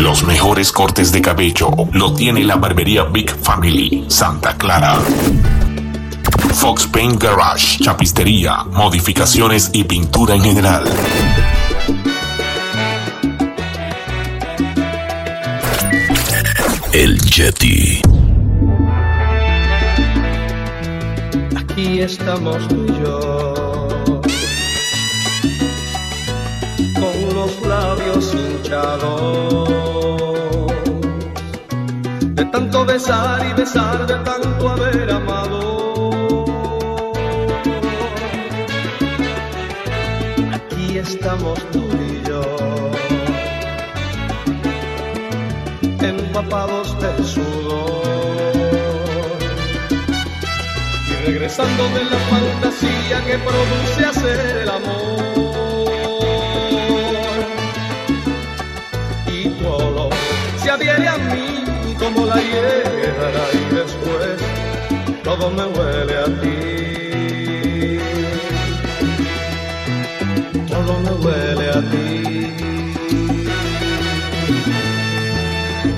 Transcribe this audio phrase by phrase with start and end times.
[0.00, 4.98] Los mejores cortes de cabello lo tiene la barbería Big Family, Santa Clara.
[6.54, 10.84] Fox Paint Garage, chapistería, modificaciones y pintura en general.
[16.94, 18.00] El Yeti.
[21.56, 23.54] Aquí estamos tú y yo,
[26.94, 29.69] con los labios hinchados,
[32.40, 35.60] de tanto besar y besar, de tanto haber amado.
[40.54, 42.42] Aquí estamos tú y yo,
[46.00, 48.00] empapados de sudor
[51.26, 55.20] regresando de la fantasía que produce hacer el amor.
[59.26, 60.08] Y todo
[60.62, 61.49] se adhiere a mí
[62.00, 64.40] como la hierba y después
[65.22, 66.58] todo me huele a ti.
[70.68, 72.08] Todo me huele a ti.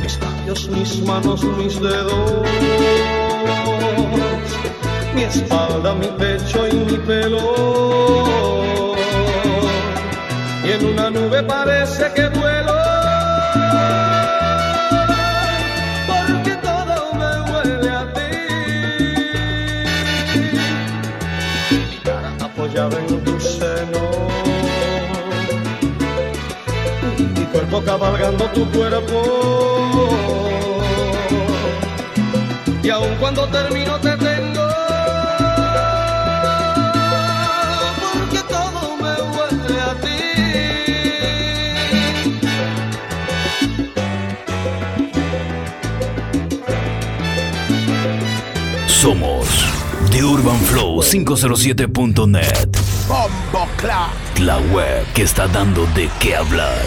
[0.03, 2.43] Mis labios, mis manos, mis dedos
[5.15, 8.95] mi espalda, mi pecho y mi pelo.
[10.65, 12.72] Y en una nube parece que duelo.
[22.83, 24.01] Apoyada en tu seno.
[27.37, 30.09] Mi cuerpo cabalgando tu cuerpo.
[32.83, 34.63] Y aun cuando termino te tengo
[48.87, 49.42] Somos The Urban
[50.23, 52.69] Flow 507.net.
[54.39, 56.87] La web que está dando de qué hablar.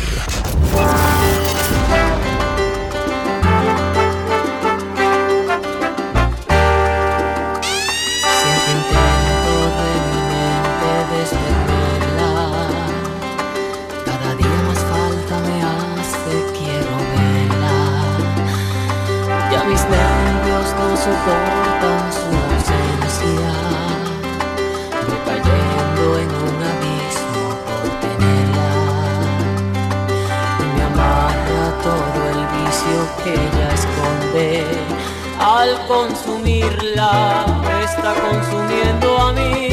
[37.84, 39.70] Está consumiendo a mí.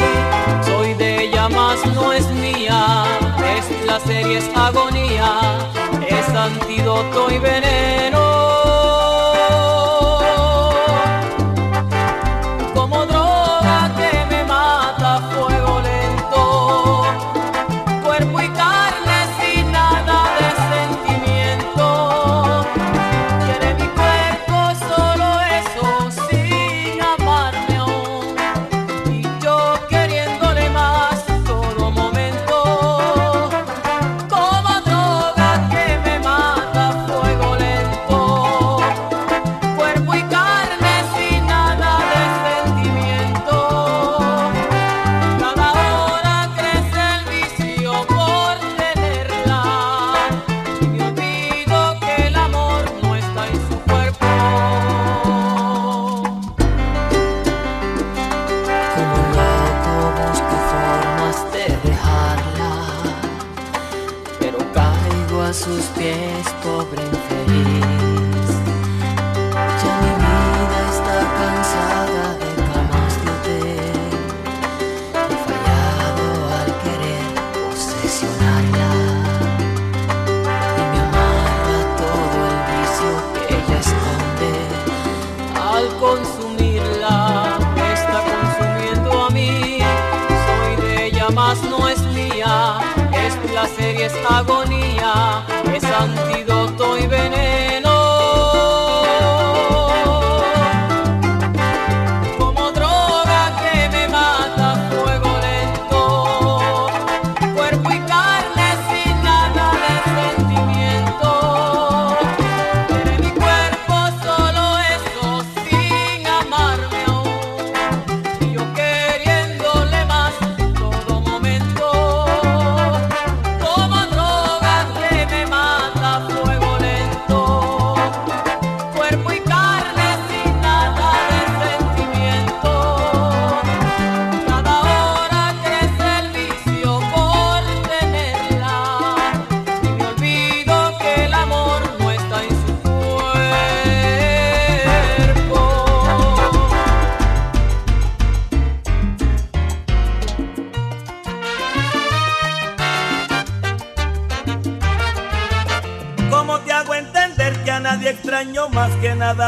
[0.65, 3.05] Soy de ella, más no es mía.
[3.57, 5.29] Es placer y es agonía.
[6.07, 8.22] Es antídoto y veneno.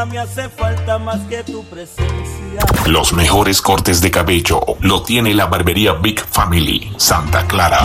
[0.06, 2.16] Me hace falta más que tu presencia.
[2.86, 7.84] Los mejores cortes de cabello lo tiene la barbería Big Family, Santa Clara.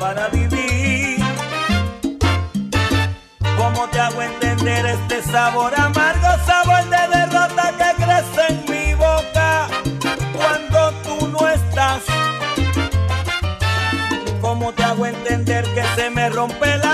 [0.00, 1.18] para vivir.
[3.56, 9.68] ¿Cómo te hago entender este sabor amargo, sabor de derrota que crece en mi boca
[10.36, 12.02] cuando tú no estás?
[14.40, 16.87] ¿Cómo te hago entender que se me rompe el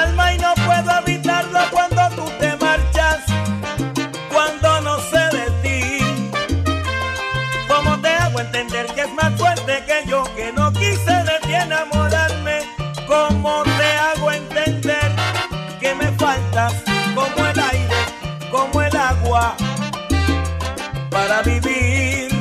[21.35, 22.34] para vivir?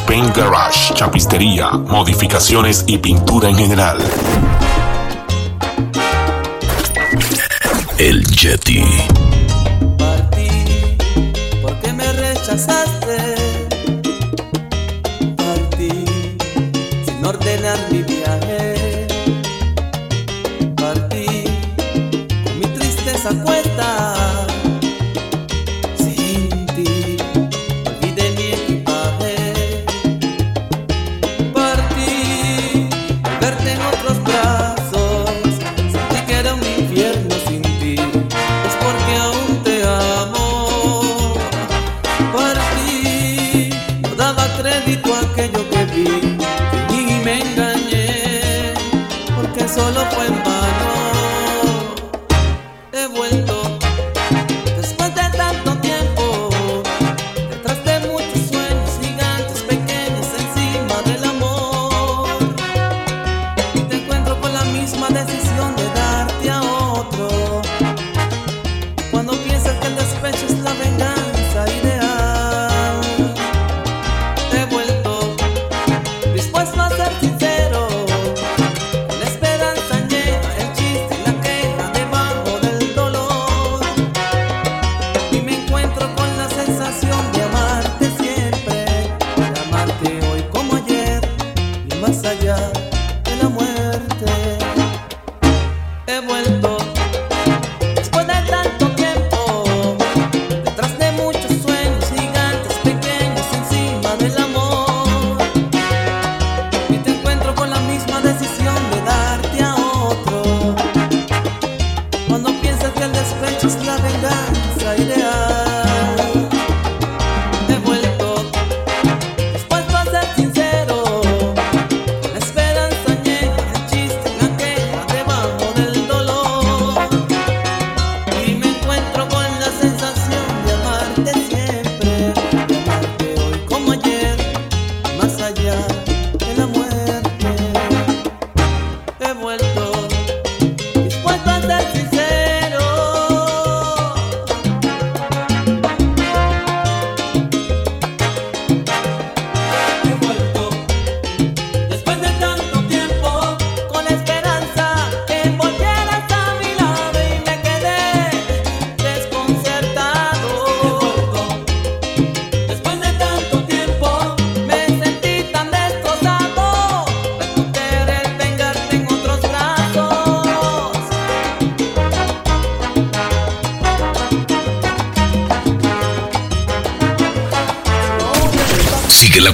[0.00, 3.98] Paint Garage, chapistería, modificaciones y pintura en general.
[7.98, 8.82] El Yeti.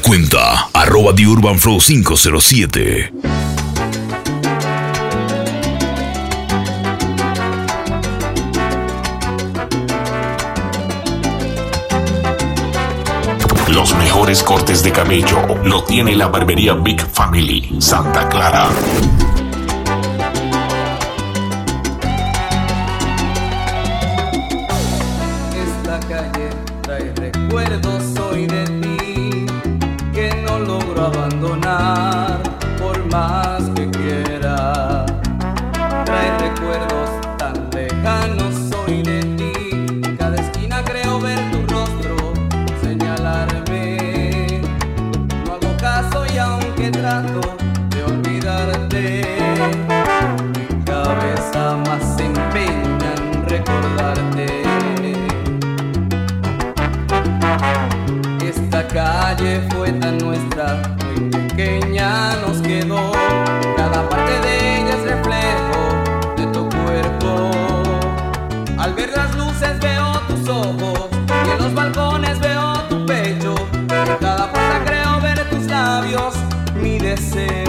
[0.01, 3.13] cuenta arroba The Urban Flow 507.
[13.69, 18.69] Los mejores cortes de cabello lo tiene la barbería Big Family, Santa Clara.
[47.91, 49.23] de olvidarte.
[50.55, 54.63] Mi cabeza más se empeña en recordarte.
[58.43, 63.13] Esta calle fue tan nuestra, muy pequeña nos quedó.
[63.77, 65.81] Cada parte de ella es reflejo
[66.37, 67.51] de tu cuerpo.
[68.79, 71.09] Al ver las luces veo tus ojos
[71.47, 72.58] y en los balcones veo
[77.09, 77.68] envelhecer.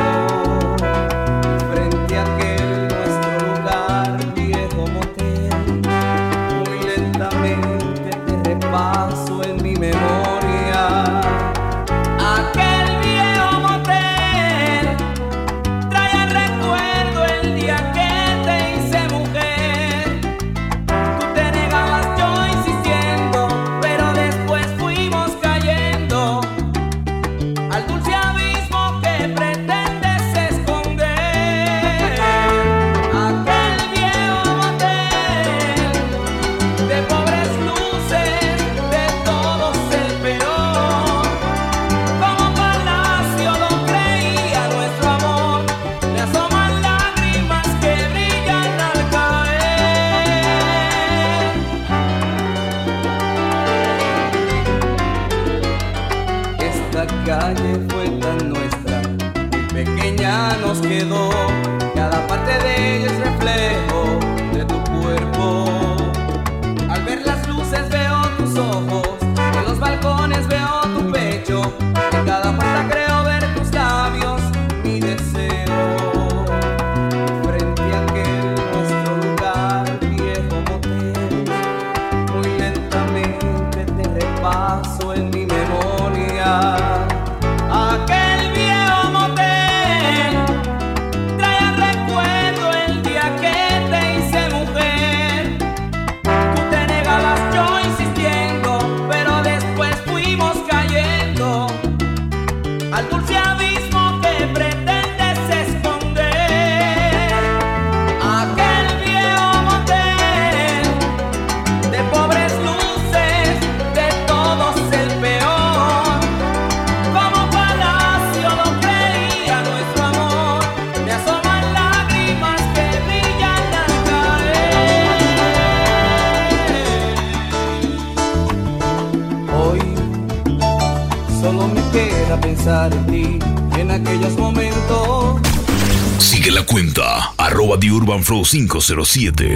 [137.92, 139.56] Urban Flow 507.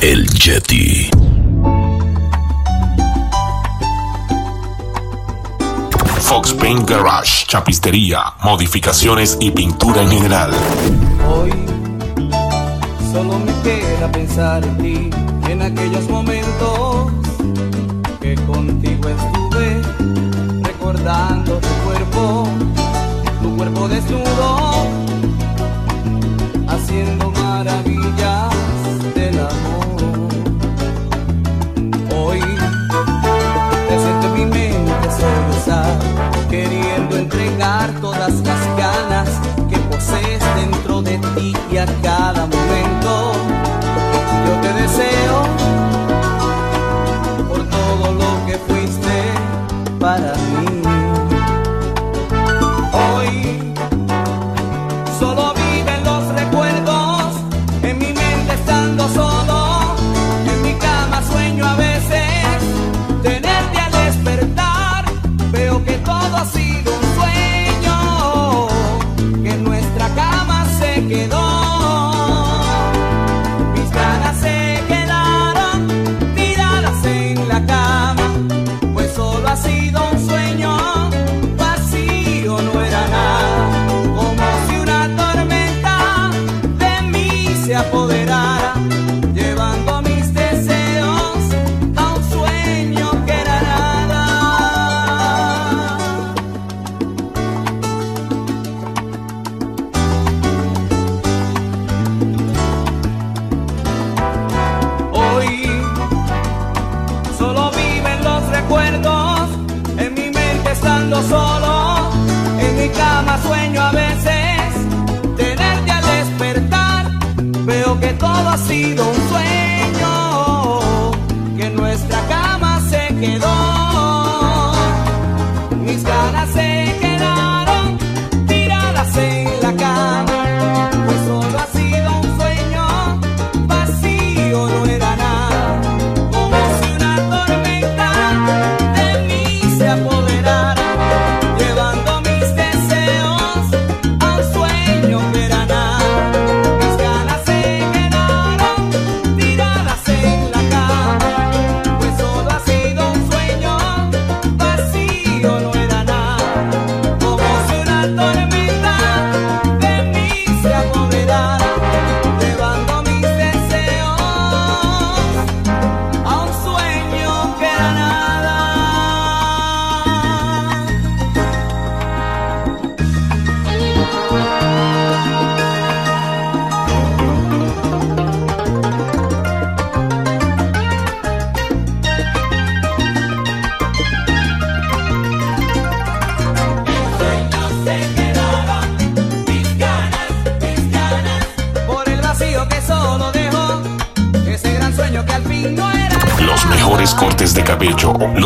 [0.00, 1.10] El Jetty.
[6.20, 10.50] Fox Paint Garage, chapistería, modificaciones y pintura en general.
[11.28, 11.50] Hoy
[13.12, 15.10] solo me queda pensar en ti,
[15.50, 17.12] en aquellos momentos
[18.20, 19.82] que contigo estuve
[20.62, 22.75] recordando tu cuerpo
[23.66, 25.05] cuerpo desnudo.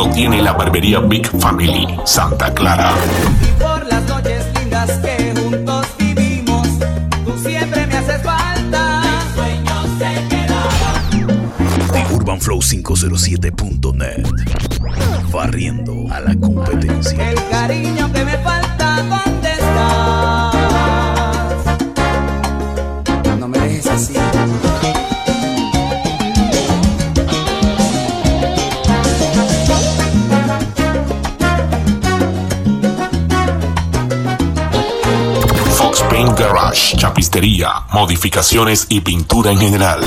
[0.08, 2.92] tiene la barbería Big Family Santa Clara.
[3.42, 6.66] Y por las noches lindas que juntos vivimos,
[7.24, 9.02] tú siempre me haces falta.
[9.34, 11.50] Sueños se quedaron.
[12.18, 14.26] UrbanFlow507.net
[15.32, 17.30] Barriendo a la competencia.
[17.30, 20.49] El cariño que me falta, ¿dónde está?
[36.72, 40.00] Chapistería, modificaciones y pintura en general.